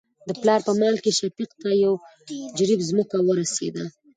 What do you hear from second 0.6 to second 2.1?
په مال کې شفيق ته يو